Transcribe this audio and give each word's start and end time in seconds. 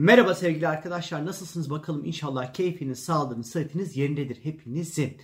Merhaba 0.00 0.34
sevgili 0.34 0.68
arkadaşlar 0.68 1.26
nasılsınız 1.26 1.70
bakalım 1.70 2.04
inşallah 2.04 2.52
keyfiniz, 2.52 3.04
sağlığınız, 3.04 3.50
sıhhatiniz 3.50 3.96
yerindedir 3.96 4.44
hepinizin. 4.44 5.16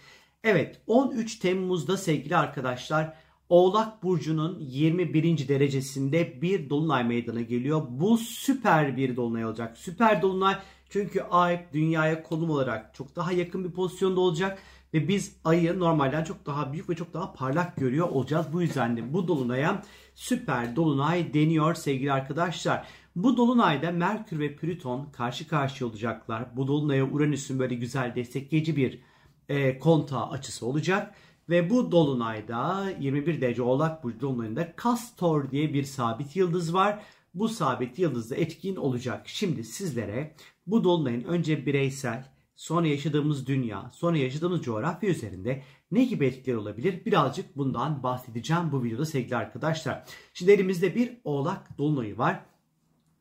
Evet 0.44 0.80
13 0.86 1.38
Temmuz'da 1.38 1.96
sevgili 1.96 2.36
arkadaşlar 2.36 3.16
Oğlak 3.48 4.02
Burcu'nun 4.02 4.58
21. 4.60 5.48
derecesinde 5.48 6.42
bir 6.42 6.70
dolunay 6.70 7.04
meydana 7.04 7.40
geliyor. 7.40 7.82
Bu 7.88 8.18
süper 8.18 8.96
bir 8.96 9.16
dolunay 9.16 9.44
olacak. 9.44 9.78
Süper 9.78 10.22
dolunay 10.22 10.56
çünkü 10.88 11.20
ay 11.20 11.66
dünyaya 11.72 12.22
konum 12.22 12.50
olarak 12.50 12.94
çok 12.94 13.16
daha 13.16 13.32
yakın 13.32 13.64
bir 13.64 13.70
pozisyonda 13.70 14.20
olacak. 14.20 14.58
Ve 14.94 15.08
biz 15.08 15.36
ayı 15.44 15.78
normalden 15.78 16.24
çok 16.24 16.46
daha 16.46 16.72
büyük 16.72 16.90
ve 16.90 16.94
çok 16.94 17.14
daha 17.14 17.32
parlak 17.32 17.76
görüyor 17.76 18.08
olacağız. 18.08 18.46
Bu 18.52 18.62
yüzden 18.62 18.96
de 18.96 19.12
bu 19.12 19.28
dolunaya 19.28 19.82
süper 20.14 20.76
dolunay 20.76 21.34
deniyor 21.34 21.74
sevgili 21.74 22.12
arkadaşlar. 22.12 22.86
Bu 23.16 23.36
dolunayda 23.36 23.90
Merkür 23.92 24.38
ve 24.38 24.56
Plüton 24.56 25.10
karşı 25.12 25.48
karşıya 25.48 25.90
olacaklar. 25.90 26.56
Bu 26.56 26.66
dolunaya 26.66 27.04
Uranüs'ün 27.10 27.58
böyle 27.58 27.74
güzel 27.74 28.14
destekleyici 28.14 28.76
bir 28.76 29.00
e, 29.48 29.78
kontağı 29.78 30.30
açısı 30.30 30.66
olacak. 30.66 31.14
Ve 31.48 31.70
bu 31.70 31.92
dolunayda 31.92 32.90
21 33.00 33.40
derece 33.40 33.62
oğlak 33.62 34.04
burcu 34.04 34.20
dolunayında 34.20 34.74
Castor 34.82 35.50
diye 35.50 35.74
bir 35.74 35.84
sabit 35.84 36.36
yıldız 36.36 36.74
var. 36.74 37.02
Bu 37.34 37.48
sabit 37.48 37.98
yıldız 37.98 38.30
da 38.30 38.36
etkin 38.36 38.76
olacak. 38.76 39.22
Şimdi 39.28 39.64
sizlere 39.64 40.34
bu 40.66 40.84
dolunayın 40.84 41.24
önce 41.24 41.66
bireysel, 41.66 42.24
sonra 42.56 42.86
yaşadığımız 42.86 43.46
dünya, 43.46 43.90
sonra 43.94 44.16
yaşadığımız 44.16 44.62
coğrafya 44.62 45.10
üzerinde 45.10 45.62
ne 45.90 46.04
gibi 46.04 46.26
etkiler 46.26 46.56
olabilir? 46.56 47.04
Birazcık 47.06 47.56
bundan 47.56 48.02
bahsedeceğim 48.02 48.72
bu 48.72 48.84
videoda 48.84 49.04
sevgili 49.04 49.36
arkadaşlar. 49.36 50.04
Şimdi 50.34 50.52
elimizde 50.52 50.94
bir 50.94 51.20
oğlak 51.24 51.78
dolunayı 51.78 52.18
var. 52.18 52.53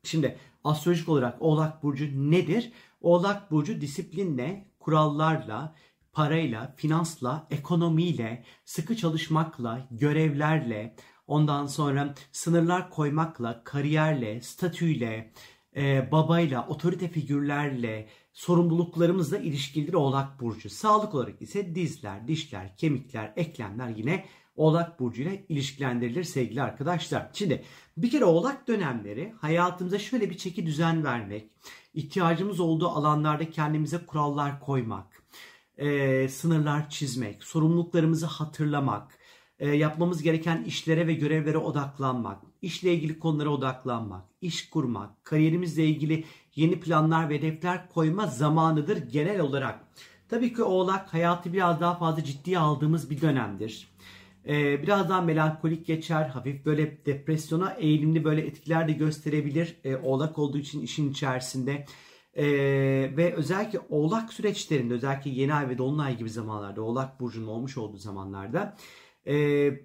Şimdi 0.04 0.38
astrolojik 0.64 1.10
olarak 1.10 1.42
Oğlak 1.42 1.84
Burcu 1.84 2.32
nedir? 2.32 2.72
Oğlak 3.02 3.52
Burcu 3.52 3.82
disiplinle, 3.82 4.68
kurallarla, 4.80 5.76
parayla, 6.14 6.74
finansla, 6.78 7.48
ekonomiyle, 7.52 8.44
sıkı 8.66 8.96
çalışmakla, 8.96 9.88
görevlerle, 9.92 10.96
ondan 11.28 11.66
sonra 11.66 12.16
sınırlar 12.32 12.90
koymakla, 12.90 13.64
kariyerle, 13.64 14.42
statüyle, 14.42 15.32
e, 15.76 16.12
babayla, 16.12 16.68
otorite 16.68 17.08
figürlerle, 17.08 18.10
sorumluluklarımızla 18.34 19.38
ilişkilidir 19.38 19.94
Oğlak 19.94 20.42
Burcu. 20.42 20.70
Sağlık 20.70 21.16
olarak 21.16 21.42
ise 21.42 21.76
dizler, 21.76 22.28
dişler, 22.28 22.78
kemikler, 22.78 23.34
eklemler 23.36 23.90
yine 23.90 24.26
Oğlak 24.56 25.00
Burcu 25.00 25.22
ile 25.22 25.46
ilişkilendirilir 25.50 26.24
sevgili 26.24 26.62
arkadaşlar. 26.62 27.30
Şimdi 27.34 27.64
bir 27.98 28.12
kere 28.12 28.26
Oğlak 28.26 28.68
dönemleri 28.68 29.34
hayatımıza 29.42 30.00
şöyle 30.00 30.30
bir 30.30 30.38
çeki 30.38 30.66
düzen 30.66 31.04
vermek, 31.04 31.50
ihtiyacımız 31.94 32.60
olduğu 32.60 32.88
alanlarda 32.88 33.50
kendimize 33.50 34.06
kurallar 34.06 34.60
koymak, 34.60 35.24
e, 35.78 36.28
sınırlar 36.30 36.90
çizmek, 36.90 37.44
sorumluluklarımızı 37.44 38.26
hatırlamak, 38.26 39.18
e, 39.60 39.70
yapmamız 39.70 40.24
gereken 40.24 40.64
işlere 40.64 41.08
ve 41.08 41.14
görevlere 41.14 41.58
odaklanmak, 41.58 42.42
işle 42.62 42.94
ilgili 42.94 43.20
konulara 43.20 43.50
odaklanmak, 43.50 44.24
iş 44.42 44.70
kurmak, 44.70 45.26
kariyerimizle 45.26 45.86
ilgili 45.86 46.26
yeni 46.56 46.80
planlar 46.80 47.30
ve 47.30 47.38
hedefler 47.38 47.90
koyma 47.90 48.28
zamanıdır 48.28 48.98
genel 48.98 49.40
olarak. 49.40 49.80
Tabii 50.30 50.54
ki 50.54 50.64
Oğlak 50.64 51.14
hayatı 51.14 51.54
biraz 51.54 51.82
daha 51.82 51.96
fazla 51.96 52.24
ciddiye 52.24 52.60
aldığımız 52.60 53.10
bir 53.10 53.22
dönemdir. 53.22 53.88
Ee, 54.48 54.84
biraz 54.84 55.10
daha 55.10 55.22
melankolik 55.22 55.86
geçer, 55.86 56.26
hafif 56.26 56.66
böyle 56.66 57.06
depresyona 57.06 57.72
eğilimli 57.72 58.24
böyle 58.24 58.42
etkiler 58.42 58.88
de 58.88 58.92
gösterebilir. 58.92 59.76
Ee, 59.84 59.96
oğlak 59.96 60.40
olduğu 60.40 60.58
için 60.58 60.82
işin 60.82 61.12
içerisinde. 61.12 61.86
Ee, 62.36 62.46
ve 63.18 63.34
özellikle 63.34 63.80
oğlak 63.90 64.34
süreçlerinde 64.34 64.94
özellikle 64.94 65.32
yeni 65.32 65.54
ay 65.54 65.70
ve 65.70 65.78
dolunay 65.78 66.18
gibi 66.18 66.30
zamanlarda 66.30 66.82
oğlak 66.82 67.20
burcunun 67.20 67.48
olmuş 67.48 67.78
olduğu 67.78 67.98
zamanlarda 67.98 68.78
e, 69.28 69.34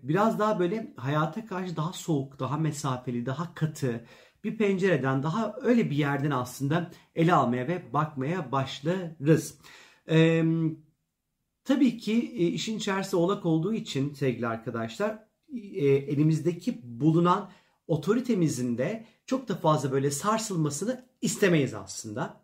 biraz 0.09 0.39
daha 0.39 0.59
böyle 0.59 0.95
hayata 0.97 1.47
karşı 1.47 1.77
daha 1.77 1.93
soğuk, 1.93 2.39
daha 2.39 2.57
mesafeli, 2.57 3.27
daha 3.27 3.55
katı 3.55 4.05
bir 4.45 4.59
pencereden 4.59 5.23
daha 5.23 5.55
öyle 5.63 5.91
bir 5.91 5.97
yerden 5.97 6.31
aslında 6.31 6.91
ele 7.15 7.35
almaya 7.35 7.69
ve 7.69 7.93
bakmaya 7.93 8.53
başlarız. 8.53 9.59
Eee 10.09 10.45
Tabii 11.69 11.99
ki 11.99 12.13
e, 12.13 12.47
işin 12.47 12.79
içerisinde 12.79 13.17
oğlak 13.17 13.47
olduğu 13.47 13.75
için 13.75 14.15
sevgili 14.15 14.47
arkadaşlar 14.47 15.25
e, 15.75 15.87
elimizdeki 15.87 16.81
bulunan 16.83 17.51
otoritemizin 17.87 18.79
de 18.79 19.07
çok 19.27 19.49
da 19.49 19.57
fazla 19.57 19.93
böyle 19.93 20.11
sarsılmasını 20.11 21.05
istemeyiz 21.21 21.75
aslında. 21.75 22.41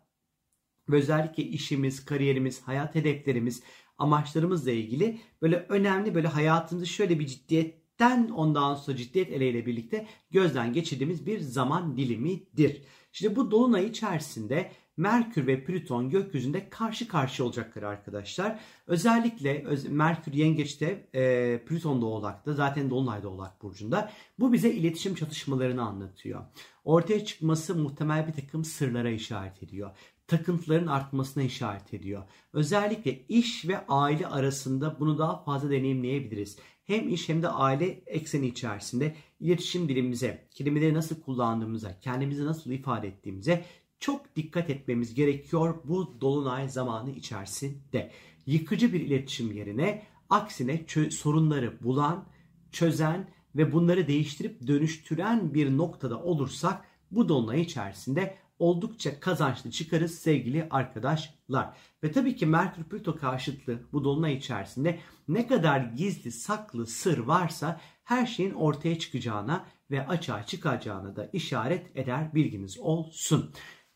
Ve 0.89 0.95
özellikle 0.95 1.43
işimiz, 1.43 2.05
kariyerimiz, 2.05 2.61
hayat 2.61 2.95
hedeflerimiz, 2.95 3.63
amaçlarımızla 3.97 4.71
ilgili 4.71 5.19
böyle 5.41 5.65
önemli 5.69 6.15
böyle 6.15 6.27
hayatımızı 6.27 6.87
şöyle 6.87 7.19
bir 7.19 7.27
ciddiyetten 7.27 8.29
ondan 8.29 8.75
sonra 8.75 8.97
ciddiyet 8.97 9.31
eleyle 9.31 9.65
birlikte 9.65 10.07
gözden 10.31 10.73
geçirdiğimiz 10.73 11.25
bir 11.25 11.39
zaman 11.39 11.97
dilimidir. 11.97 12.81
Şimdi 13.15 13.35
bu 13.35 13.51
dolunay 13.51 13.85
içerisinde 13.85 14.71
Merkür 14.97 15.47
ve 15.47 15.63
Plüton 15.63 16.09
gökyüzünde 16.09 16.69
karşı 16.69 17.07
karşıya 17.07 17.45
olacaklar 17.45 17.83
arkadaşlar. 17.83 18.59
Özellikle 18.87 19.65
öz 19.65 19.85
Merkür 19.89 20.33
yengeçte, 20.33 21.07
e, 21.13 21.57
Plüton 21.65 22.01
da 22.01 22.05
oğlakta, 22.05 22.53
zaten 22.53 22.89
Dolunay'da 22.89 23.29
oğlak 23.29 23.61
burcunda. 23.61 24.11
Bu 24.39 24.53
bize 24.53 24.71
iletişim 24.71 25.15
çatışmalarını 25.15 25.81
anlatıyor. 25.81 26.41
Ortaya 26.83 27.25
çıkması 27.25 27.75
muhtemel 27.75 28.27
bir 28.27 28.33
takım 28.33 28.65
sırlara 28.65 29.09
işaret 29.09 29.63
ediyor. 29.63 29.91
Takıntıların 30.27 30.87
artmasına 30.87 31.43
işaret 31.43 31.93
ediyor. 31.93 32.23
Özellikle 32.53 33.25
iş 33.29 33.67
ve 33.67 33.87
aile 33.87 34.27
arasında 34.27 34.99
bunu 34.99 35.17
daha 35.17 35.43
fazla 35.43 35.69
deneyimleyebiliriz. 35.69 36.57
Hem 36.85 37.09
iş 37.09 37.29
hem 37.29 37.41
de 37.41 37.47
aile 37.47 37.85
ekseni 38.05 38.47
içerisinde 38.47 39.15
iletişim 39.39 39.89
dilimize, 39.89 40.47
kelimeleri 40.51 40.93
nasıl 40.93 41.21
kullandığımıza, 41.21 41.99
kendimizi 41.99 42.45
nasıl 42.45 42.71
ifade 42.71 43.07
ettiğimize 43.07 43.65
çok 43.99 44.35
dikkat 44.35 44.69
etmemiz 44.69 45.13
gerekiyor 45.13 45.75
bu 45.83 46.17
dolunay 46.21 46.69
zamanı 46.69 47.11
içerisinde. 47.11 48.11
Yıkıcı 48.45 48.93
bir 48.93 49.01
iletişim 49.01 49.51
yerine 49.51 50.03
aksine 50.29 50.85
sorunları 51.09 51.83
bulan, 51.83 52.25
çözen 52.71 53.29
ve 53.55 53.71
bunları 53.71 54.07
değiştirip 54.07 54.67
dönüştüren 54.67 55.53
bir 55.53 55.77
noktada 55.77 56.23
olursak 56.23 56.85
bu 57.11 57.29
dolunay 57.29 57.61
içerisinde 57.61 58.37
oldukça 58.59 59.19
kazançlı 59.19 59.71
çıkarız 59.71 60.15
sevgili 60.19 60.67
arkadaşlar. 60.69 61.77
Ve 62.03 62.11
tabii 62.11 62.35
ki 62.35 62.45
Merkür 62.45 62.83
Plüto 62.83 63.15
karşıtlığı 63.15 63.79
bu 63.93 64.03
dolunay 64.03 64.33
içerisinde 64.33 64.99
ne 65.27 65.47
kadar 65.47 65.79
gizli 65.79 66.31
saklı 66.31 66.87
sır 66.87 67.17
varsa 67.17 67.81
her 68.03 68.25
şeyin 68.25 68.53
ortaya 68.53 68.99
çıkacağına 68.99 69.65
ve 69.91 70.07
açığa 70.07 70.45
çıkacağına 70.45 71.15
da 71.15 71.29
işaret 71.33 71.97
eder 71.97 72.35
bilginiz 72.35 72.79
olsun. 72.79 73.51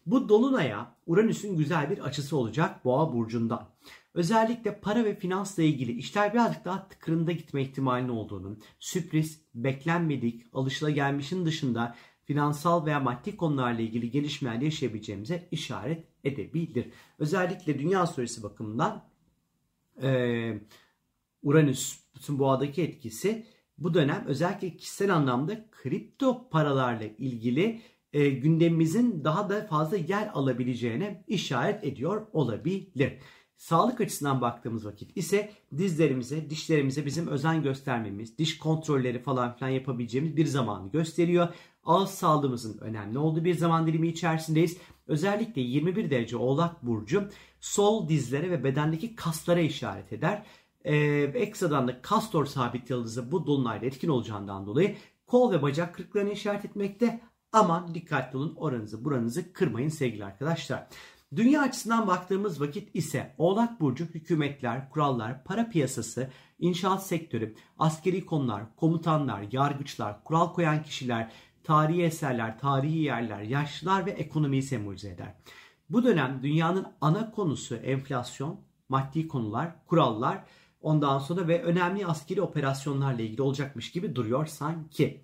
Bu 0.06 0.30
dolunaya 0.30 0.96
Uranüs'ün 1.06 1.58
güzel 1.58 1.90
bir 1.90 2.00
açısı 2.00 2.38
olacak 2.38 2.86
Boğa 2.86 3.14
burcunda. 3.14 3.68
Özellikle 4.14 4.80
para 4.80 5.06
ve 5.06 5.16
finansla 5.16 5.64
ilgili 5.64 5.92
işler 5.92 6.34
birazcık 6.34 6.66
daha 6.66 6.88
tıkırında 6.88 7.32
gitme 7.32 7.62
ihtimalinin 7.62 8.10
olduğunu, 8.10 8.58
sürpriz, 8.80 9.42
beklenmedik, 9.56 10.46
alışılagelmişin 10.54 11.46
dışında 11.46 11.96
finansal 12.30 12.86
veya 12.86 13.00
maddi 13.00 13.38
konularla 13.38 13.82
ilgili 13.82 14.12
gelişmeler 14.12 14.62
yaşayabileceğimize 14.62 15.48
işaret 15.52 16.06
edebilir. 16.24 16.86
Özellikle 17.20 17.80
dünya 17.80 18.02
astrolojisi 18.02 18.44
bakımından 18.44 19.04
e, 20.02 20.10
Uranüs 21.44 22.00
bütün 22.16 22.40
boğadaki 22.40 22.82
etkisi 22.82 23.46
bu 23.78 23.94
dönem 23.94 24.24
özellikle 24.28 24.78
kişisel 24.78 25.16
anlamda 25.16 25.66
kripto 25.72 26.50
paralarla 26.50 27.04
ilgili 27.04 27.82
e, 28.14 28.30
gündemimizin 28.30 29.24
daha 29.24 29.50
da 29.50 29.68
fazla 29.68 29.98
yer 29.98 30.32
alabileceğine 30.34 31.24
işaret 31.28 31.84
ediyor 31.84 32.28
olabilir. 32.34 33.14
Sağlık 33.60 34.02
açısından 34.02 34.42
baktığımız 34.42 34.86
vakit 34.86 35.18
ise 35.18 35.52
dizlerimize, 35.78 36.50
dişlerimize 36.50 37.06
bizim 37.06 37.28
özen 37.28 37.64
göstermemiz, 37.64 38.38
diş 38.38 38.58
kontrolleri 38.58 39.22
falan 39.22 39.56
filan 39.56 39.70
yapabileceğimiz 39.70 40.38
bir 40.38 40.46
zamanı 40.46 40.92
gösteriyor. 40.92 41.48
Ağız 41.84 42.10
sağlığımızın 42.10 42.78
önemli 42.80 43.18
olduğu 43.18 43.44
bir 43.44 43.54
zaman 43.54 43.88
dilimi 43.88 44.08
içerisindeyiz. 44.08 44.78
Özellikle 45.08 45.62
21 45.62 46.12
derece 46.12 46.38
oğlak 46.38 46.86
burcu 46.86 47.30
sol 47.60 48.10
dizlere 48.10 48.52
ve 48.52 48.64
bedendeki 48.64 49.16
kaslara 49.16 49.60
işaret 49.60 50.14
eder. 50.14 50.46
Ee, 50.84 50.96
ekstradan 51.34 51.88
da 51.88 52.02
kastor 52.02 52.46
sabit 52.46 52.90
yıldızı 52.90 53.32
bu 53.32 53.48
dolunayda 53.48 53.86
etkin 53.86 54.10
olacağından 54.10 54.66
dolayı 54.66 54.96
kol 55.28 55.52
ve 55.52 55.62
bacak 55.62 55.96
kırıklarını 55.96 56.32
işaret 56.32 56.66
etmekte. 56.66 57.22
Aman 57.52 57.94
dikkatli 57.94 58.38
olun 58.38 58.56
oranızı 58.56 59.06
buranızı 59.06 59.54
kırmayın 59.54 59.90
sevgili 59.90 60.26
arkadaşlar. 60.26 60.88
Dünya 61.36 61.62
açısından 61.62 62.08
baktığımız 62.08 62.62
vakit 62.62 62.96
ise 62.96 63.36
Oğlak 63.38 63.82
Burcu 63.82 64.06
hükümetler, 64.06 64.90
kurallar, 64.90 65.44
para 65.44 65.70
piyasası, 65.70 66.30
inşaat 66.60 67.08
sektörü, 67.08 67.56
askeri 67.80 68.26
konular, 68.26 68.76
komutanlar, 68.76 69.46
yargıçlar, 69.52 70.24
kural 70.24 70.54
koyan 70.54 70.84
kişiler, 70.84 71.32
tarihi 71.64 72.04
eserler, 72.04 72.60
tarihi 72.60 72.98
yerler, 72.98 73.42
yaşlılar 73.42 74.06
ve 74.06 74.12
ekonomiyi 74.12 74.64
sembolize 74.64 75.10
eder. 75.10 75.36
Bu 75.90 76.04
dönem 76.04 76.40
dünyanın 76.44 76.88
ana 77.02 77.32
konusu 77.32 77.76
enflasyon, 77.76 78.60
maddi 78.90 79.28
konular, 79.28 79.86
kurallar, 79.86 80.44
ondan 80.82 81.20
sonra 81.20 81.48
ve 81.48 81.64
önemli 81.64 82.06
askeri 82.06 82.42
operasyonlarla 82.42 83.22
ilgili 83.22 83.42
olacakmış 83.42 83.92
gibi 83.92 84.16
duruyor 84.16 84.46
sanki. 84.46 85.24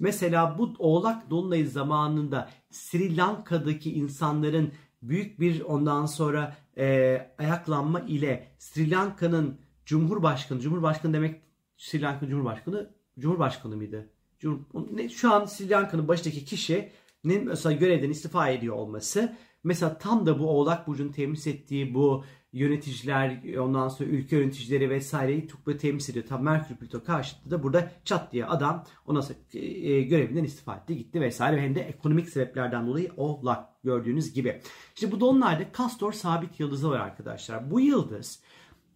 Mesela 0.00 0.58
bu 0.58 0.74
Oğlak 0.78 1.30
Dolunay 1.30 1.64
zamanında 1.64 2.50
Sri 2.70 3.16
Lanka'daki 3.16 3.92
insanların 3.94 4.72
büyük 5.08 5.40
bir 5.40 5.60
ondan 5.60 6.06
sonra 6.06 6.56
e, 6.76 7.30
ayaklanma 7.38 8.00
ile 8.00 8.48
Sri 8.58 8.90
Lanka'nın 8.90 9.58
Cumhurbaşkanı, 9.86 10.60
Cumhurbaşkanı 10.60 11.12
demek 11.12 11.40
Sri 11.76 12.02
Lanka 12.02 12.28
Cumhurbaşkanı, 12.28 12.94
Cumhurbaşkanı 13.18 13.76
mıydı? 13.76 14.08
Cumhur, 14.38 15.08
şu 15.08 15.32
an 15.32 15.44
Sri 15.44 15.70
Lanka'nın 15.70 16.08
başındaki 16.08 16.44
kişinin 16.44 17.44
mesela 17.44 17.72
görevden 17.72 18.10
istifa 18.10 18.48
ediyor 18.48 18.76
olması 18.76 19.36
mesela 19.64 19.98
tam 19.98 20.26
da 20.26 20.38
bu 20.38 20.48
Oğlak 20.48 20.86
Burcu'nun 20.86 21.12
temsil 21.12 21.50
ettiği 21.54 21.94
bu 21.94 22.24
yöneticiler, 22.52 23.56
ondan 23.58 23.88
sonra 23.88 24.08
ülke 24.08 24.36
yöneticileri 24.36 24.90
vesaireyi 24.90 25.48
böyle 25.66 25.78
temsil 25.78 26.12
ediyor. 26.12 26.26
Tam 26.26 26.42
Merkür 26.42 26.76
Plüto 26.76 27.04
karşıtı 27.04 27.50
da 27.50 27.62
burada 27.62 27.90
çat 28.04 28.32
diye 28.32 28.46
adam 28.46 28.84
ondan 29.06 29.20
sonra 29.20 29.38
e, 29.52 30.02
görevinden 30.02 30.44
istifa 30.44 30.76
etti 30.76 30.96
gitti 30.96 31.20
vesaire. 31.20 31.60
Hem 31.60 31.74
de 31.74 31.80
ekonomik 31.80 32.28
sebeplerden 32.28 32.86
dolayı 32.86 33.10
Oğlak 33.16 33.82
gördüğünüz 33.84 34.32
gibi. 34.32 34.60
İşte 34.94 35.12
bu 35.12 35.20
dolunayda 35.20 35.72
Kastor 35.72 36.12
sabit 36.12 36.60
yıldızı 36.60 36.90
var 36.90 37.00
arkadaşlar. 37.00 37.70
Bu 37.70 37.80
yıldız 37.80 38.42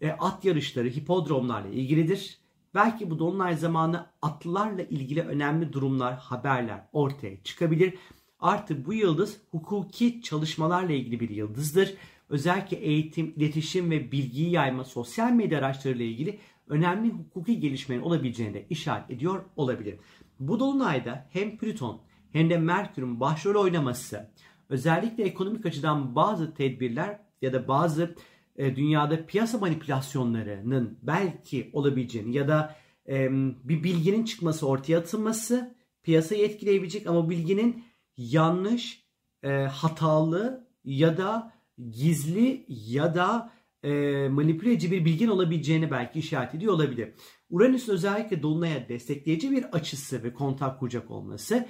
e, 0.00 0.11
at 0.11 0.44
yarışları, 0.44 0.88
hipodromlarla 0.88 1.69
ilgilidir. 1.69 2.38
Belki 2.75 3.11
bu 3.11 3.19
dolunay 3.19 3.56
zamanı 3.56 4.06
atlarla 4.23 4.82
ilgili 4.82 5.23
önemli 5.23 5.73
durumlar, 5.73 6.17
haberler 6.19 6.85
ortaya 6.93 7.43
çıkabilir. 7.43 7.94
Artı 8.40 8.87
bu 8.87 8.94
yıldız 8.94 9.40
hukuki 9.50 10.23
çalışmalarla 10.23 10.93
ilgili 10.93 11.20
bir 11.20 11.29
yıldızdır. 11.29 11.94
Özellikle 12.29 12.76
eğitim, 12.76 13.32
iletişim 13.37 13.90
ve 13.90 14.12
bilgiyi 14.12 14.50
yayma, 14.50 14.85
sosyal 14.85 15.32
medya 15.32 15.58
araçlarıyla 15.58 16.05
ilgili 16.05 16.38
önemli 16.69 17.11
hukuki 17.11 17.61
gelişmenin 17.61 18.02
olabileceğini 18.02 18.55
de 18.55 18.67
işaret 18.70 19.11
ediyor 19.11 19.44
olabilir. 19.56 19.99
Bu 20.40 20.61
dolunayda 20.61 21.29
hem 21.31 21.58
Plüton 21.58 22.00
hem 22.32 22.50
de 22.50 22.58
Merkür'ün 22.58 23.20
başrol 23.20 23.62
oynaması 23.62 24.31
özellikle 24.69 25.25
ekonomik 25.25 25.67
açıdan 25.67 26.14
bazı 26.14 26.55
tedbirler 26.55 27.20
ya 27.43 27.52
da 27.52 27.69
bazı 27.69 28.14
e, 28.56 28.76
dünyada 28.76 29.26
piyasa 29.26 29.58
manipülasyonlarının 29.58 30.99
belki 31.02 31.70
olabileceğini 31.73 32.37
ya 32.37 32.49
da 32.49 32.76
e, 33.08 33.31
bir 33.64 33.85
bilginin 33.85 34.25
çıkması 34.25 34.69
ortaya 34.69 34.99
atılması 34.99 35.75
piyasayı 36.02 36.44
etkileyebilecek 36.44 37.06
ama 37.06 37.31
bilginin 37.31 37.85
yanlış, 38.19 39.05
e, 39.43 39.49
hatalı 39.49 40.69
ya 40.85 41.17
da 41.17 41.53
gizli 41.91 42.65
ya 42.69 43.15
da 43.15 43.53
e, 43.82 43.91
manipüle 44.29 44.73
edici 44.73 44.91
bir 44.91 45.05
bilgin 45.05 45.29
olabileceğini 45.29 45.91
belki 45.91 46.19
işaret 46.19 46.55
ediyor 46.55 46.73
olabilir. 46.73 47.15
Uranüs 47.50 47.88
özellikle 47.88 48.43
Dolunay'a 48.43 48.88
destekleyici 48.88 49.50
bir 49.50 49.65
açısı 49.65 50.23
ve 50.23 50.35
kontak 50.35 50.81
kuracak 50.81 51.11
olması 51.11 51.69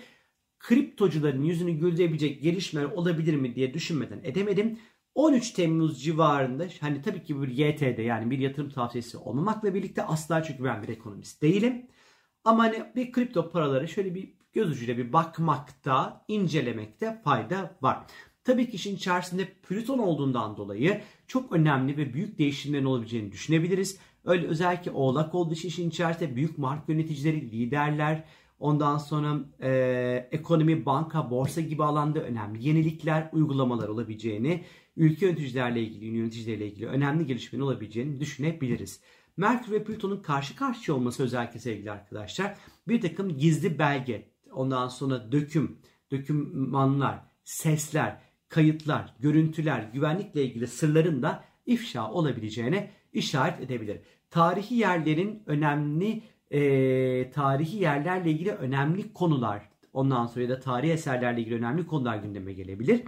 kriptocuların 0.58 1.42
yüzünü 1.42 1.72
güldürebilecek 1.72 2.42
gelişmeler 2.42 2.86
olabilir 2.86 3.34
mi 3.34 3.54
diye 3.54 3.74
düşünmeden 3.74 4.20
edemedim. 4.22 4.78
13 5.14 5.50
Temmuz 5.50 6.04
civarında 6.04 6.66
hani 6.80 7.02
tabii 7.02 7.22
ki 7.22 7.42
bir 7.42 7.48
YTD 7.48 7.98
yani 7.98 8.30
bir 8.30 8.38
yatırım 8.38 8.70
tavsiyesi 8.70 9.18
olmamakla 9.18 9.74
birlikte 9.74 10.02
asla 10.02 10.42
çünkü 10.42 10.64
ben 10.64 10.82
bir 10.82 10.88
ekonomist 10.88 11.42
değilim. 11.42 11.86
Ama 12.44 12.62
hani 12.62 12.92
bir 12.96 13.12
kripto 13.12 13.50
paraları 13.50 13.88
şöyle 13.88 14.14
bir 14.14 14.37
göz 14.52 14.70
ucuyla 14.70 14.98
bir 14.98 15.12
bakmakta, 15.12 16.24
incelemekte 16.28 17.20
fayda 17.24 17.76
var. 17.82 18.06
Tabii 18.44 18.70
ki 18.70 18.76
işin 18.76 18.96
içerisinde 18.96 19.44
Plüton 19.68 19.98
olduğundan 19.98 20.56
dolayı 20.56 21.00
çok 21.26 21.52
önemli 21.52 21.96
ve 21.96 22.14
büyük 22.14 22.38
değişimlerin 22.38 22.84
olabileceğini 22.84 23.32
düşünebiliriz. 23.32 23.98
Öyle 24.24 24.46
özellikle 24.46 24.90
Oğlak 24.90 25.34
olduğu 25.34 25.54
işin 25.54 25.88
içerisinde 25.88 26.36
büyük 26.36 26.58
marka 26.58 26.92
yöneticileri, 26.92 27.50
liderler, 27.50 28.24
ondan 28.58 28.98
sonra 28.98 29.40
e, 29.62 30.28
ekonomi, 30.32 30.86
banka, 30.86 31.30
borsa 31.30 31.60
gibi 31.60 31.84
alanda 31.84 32.20
önemli 32.20 32.68
yenilikler, 32.68 33.28
uygulamalar 33.32 33.88
olabileceğini, 33.88 34.64
ülke 34.96 35.26
yöneticilerle 35.26 35.82
ilgili, 35.82 36.04
yöneticilerle 36.04 36.66
ilgili 36.66 36.86
önemli 36.86 37.26
gelişmenin 37.26 37.62
olabileceğini 37.62 38.20
düşünebiliriz. 38.20 39.00
Merkür 39.36 39.72
ve 39.72 39.84
Plüton'un 39.84 40.22
karşı 40.22 40.56
karşıya 40.56 40.96
olması 40.96 41.22
özellikle 41.22 41.60
sevgili 41.60 41.90
arkadaşlar 41.90 42.58
bir 42.88 43.00
takım 43.00 43.38
gizli 43.38 43.78
belge, 43.78 44.28
ondan 44.58 44.88
sonra 44.88 45.32
döküm, 45.32 45.78
dökümanlar, 46.10 47.18
sesler, 47.44 48.20
kayıtlar, 48.48 49.14
görüntüler, 49.18 49.90
güvenlikle 49.92 50.44
ilgili 50.44 50.66
sırların 50.66 51.22
da 51.22 51.44
ifşa 51.66 52.10
olabileceğine 52.10 52.90
işaret 53.12 53.60
edebilir. 53.60 54.00
Tarihi 54.30 54.74
yerlerin 54.74 55.42
önemli 55.46 56.22
e, 56.50 57.30
tarihi 57.30 57.76
yerlerle 57.76 58.30
ilgili 58.30 58.52
önemli 58.52 59.12
konular 59.12 59.68
ondan 59.92 60.26
sonra 60.26 60.44
ya 60.44 60.50
da 60.50 60.60
tarihi 60.60 60.92
eserlerle 60.92 61.40
ilgili 61.40 61.54
önemli 61.54 61.86
konular 61.86 62.16
gündeme 62.16 62.52
gelebilir. 62.52 63.02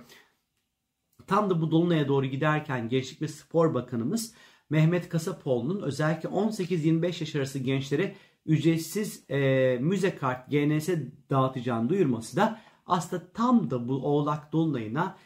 Tam 1.26 1.50
da 1.50 1.61
bu 1.61 1.70
Dolunay'a 1.70 2.08
doğru 2.08 2.26
giderken 2.26 2.88
Gençlik 2.88 3.23
ve 3.23 3.29
Spor 3.29 3.75
Bakanımız 3.75 4.35
Mehmet 4.70 5.08
Kasapoğlu'nun 5.08 5.82
özellikle 5.82 6.29
18-25 6.29 7.06
yaş 7.06 7.37
arası 7.37 7.58
gençlere 7.58 8.14
ücretsiz 8.46 9.31
e, 9.31 9.78
müze 9.81 10.16
kart 10.16 10.50
GNS 10.50 10.88
dağıtacağını 11.31 11.88
duyurması 11.88 12.37
da 12.37 12.60
aslında 12.87 13.32
tam 13.32 13.70
da 13.70 13.88
bu 13.88 14.06
Oğlak 14.06 14.52
Dolunay'ına 14.52 15.16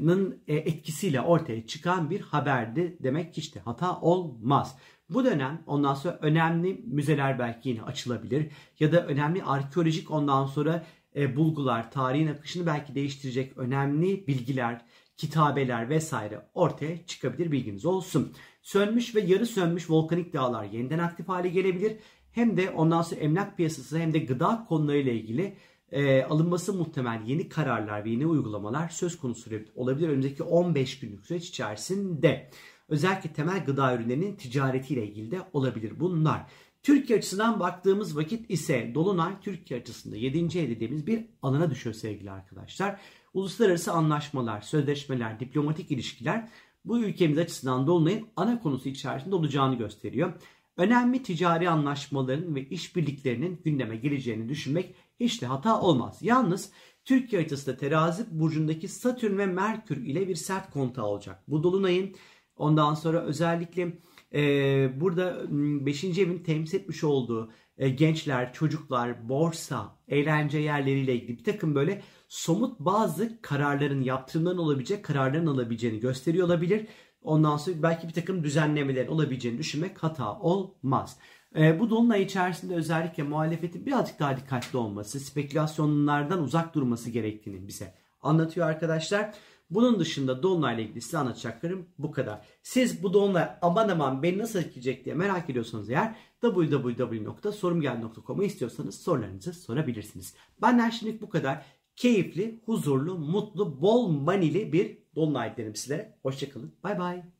nın 0.00 0.42
etkisiyle 0.48 1.20
ortaya 1.20 1.66
çıkan 1.66 2.10
bir 2.10 2.20
haberdi 2.20 2.96
demek 3.02 3.34
ki 3.34 3.40
işte 3.40 3.60
hata 3.60 4.00
olmaz. 4.00 4.76
Bu 5.10 5.24
dönem 5.24 5.62
ondan 5.66 5.94
sonra 5.94 6.18
önemli 6.22 6.82
müzeler 6.86 7.38
belki 7.38 7.68
yine 7.68 7.82
açılabilir 7.82 8.46
ya 8.80 8.92
da 8.92 9.06
önemli 9.06 9.44
arkeolojik 9.44 10.10
ondan 10.10 10.46
sonra 10.46 10.84
e, 11.16 11.36
bulgular, 11.36 11.90
tarihin 11.90 12.26
akışını 12.26 12.66
belki 12.66 12.94
değiştirecek 12.94 13.58
önemli 13.58 14.26
bilgiler, 14.26 14.84
kitabeler 15.16 15.88
vesaire 15.88 16.40
ortaya 16.54 17.06
çıkabilir 17.06 17.52
bilginiz 17.52 17.84
olsun. 17.86 18.32
Sönmüş 18.62 19.14
ve 19.14 19.20
yarı 19.20 19.46
sönmüş 19.46 19.90
volkanik 19.90 20.32
dağlar 20.32 20.64
yeniden 20.64 20.98
aktif 20.98 21.28
hale 21.28 21.48
gelebilir. 21.48 21.96
Hem 22.32 22.56
de 22.56 22.70
ondan 22.70 23.02
sonra 23.02 23.20
emlak 23.20 23.56
piyasası 23.56 23.98
hem 23.98 24.14
de 24.14 24.18
gıda 24.18 24.66
konularıyla 24.68 25.12
ilgili 25.12 25.56
e, 25.92 26.22
alınması 26.22 26.72
muhtemel 26.72 27.22
yeni 27.26 27.48
kararlar 27.48 28.04
ve 28.04 28.10
yeni 28.10 28.26
uygulamalar 28.26 28.88
söz 28.88 29.18
konusu 29.18 29.50
olabilir 29.74 30.08
önümüzdeki 30.08 30.42
15 30.42 30.98
günlük 30.98 31.26
süreç 31.26 31.48
içerisinde. 31.48 32.50
Özellikle 32.88 33.32
temel 33.32 33.64
gıda 33.64 33.94
ürünlerinin 33.94 34.36
ticaretiyle 34.36 35.06
ilgili 35.06 35.30
de 35.30 35.38
olabilir 35.52 35.92
bunlar. 36.00 36.46
Türkiye 36.82 37.18
açısından 37.18 37.60
baktığımız 37.60 38.16
vakit 38.16 38.50
ise 38.50 38.90
Dolunay 38.94 39.40
Türkiye 39.40 39.80
açısında 39.80 40.16
7. 40.16 40.58
ev 40.58 40.70
dediğimiz 40.70 41.06
bir 41.06 41.24
alana 41.42 41.70
düşüyor 41.70 41.94
sevgili 41.94 42.30
arkadaşlar. 42.30 43.00
Uluslararası 43.36 43.92
anlaşmalar, 43.92 44.60
sözleşmeler, 44.60 45.40
diplomatik 45.40 45.90
ilişkiler 45.90 46.48
bu 46.84 46.98
ülkemiz 46.98 47.38
açısından 47.38 47.86
Dolunay'ın 47.86 48.26
ana 48.36 48.60
konusu 48.60 48.88
içerisinde 48.88 49.34
olacağını 49.34 49.74
gösteriyor. 49.74 50.32
Önemli 50.76 51.22
ticari 51.22 51.70
anlaşmaların 51.70 52.54
ve 52.54 52.68
işbirliklerinin 52.68 53.60
gündeme 53.64 53.96
geleceğini 53.96 54.48
düşünmek 54.48 54.94
hiç 55.20 55.42
de 55.42 55.46
hata 55.46 55.80
olmaz. 55.80 56.18
Yalnız 56.22 56.70
Türkiye 57.04 57.40
haritasında 57.40 57.76
terazi 57.76 58.40
burcundaki 58.40 58.88
Satürn 58.88 59.38
ve 59.38 59.46
Merkür 59.46 59.96
ile 59.96 60.28
bir 60.28 60.36
sert 60.36 60.70
kontağı 60.70 61.06
olacak. 61.06 61.42
Bu 61.48 61.62
dolunayın 61.62 62.16
ondan 62.56 62.94
sonra 62.94 63.20
özellikle 63.20 63.98
e, 64.34 65.00
burada 65.00 65.42
5. 65.50 66.04
evin 66.04 66.38
temsil 66.38 66.78
etmiş 66.78 67.04
olduğu 67.04 67.50
e, 67.78 67.88
gençler, 67.88 68.52
çocuklar, 68.52 69.28
borsa, 69.28 69.96
eğlence 70.08 70.58
yerleriyle 70.58 71.14
ilgili 71.14 71.38
bir 71.38 71.44
takım 71.44 71.74
böyle 71.74 72.02
somut 72.28 72.80
bazı 72.80 73.42
kararların, 73.42 74.02
yaptırımların 74.02 74.58
olabilecek 74.58 75.04
kararların 75.04 75.46
alabileceğini 75.46 76.00
gösteriyor 76.00 76.46
olabilir. 76.46 76.86
Ondan 77.22 77.56
sonra 77.56 77.82
belki 77.82 78.08
bir 78.08 78.12
takım 78.12 78.44
düzenlemelerin 78.44 79.08
olabileceğini 79.08 79.58
düşünmek 79.58 80.02
hata 80.02 80.38
olmaz. 80.38 81.18
E, 81.56 81.80
bu 81.80 81.90
dolunay 81.90 82.22
içerisinde 82.22 82.74
özellikle 82.74 83.22
muhalefetin 83.22 83.86
birazcık 83.86 84.20
daha 84.20 84.36
dikkatli 84.36 84.78
olması, 84.78 85.20
spekülasyonlardan 85.20 86.42
uzak 86.42 86.74
durması 86.74 87.10
gerektiğini 87.10 87.68
bize 87.68 87.94
anlatıyor 88.22 88.66
arkadaşlar. 88.66 89.34
Bunun 89.70 90.00
dışında 90.00 90.42
Dolunay'la 90.42 90.82
ilgili 90.82 91.00
size 91.00 91.18
anlatacaklarım 91.18 91.86
bu 91.98 92.10
kadar. 92.10 92.46
Siz 92.62 93.02
bu 93.02 93.12
Dolunay 93.12 93.48
aman 93.62 93.88
aman 93.88 94.22
beni 94.22 94.38
nasıl 94.38 94.58
etkileyecek 94.58 95.04
diye 95.04 95.14
merak 95.14 95.50
ediyorsanız 95.50 95.90
eğer 95.90 96.16
www.sorumgel.com'u 96.40 98.44
istiyorsanız 98.44 99.00
sorularınızı 99.00 99.52
sorabilirsiniz. 99.52 100.34
Benden 100.62 100.90
şimdilik 100.90 101.22
bu 101.22 101.28
kadar. 101.28 101.64
Keyifli, 101.96 102.62
huzurlu, 102.66 103.18
mutlu, 103.18 103.82
bol 103.82 104.08
manili 104.08 104.72
bir 104.72 104.98
Dolunay 105.14 105.56
derim 105.56 105.76
size. 105.76 106.18
Hoşçakalın. 106.22 106.74
Bay 106.84 106.98
bay. 106.98 107.35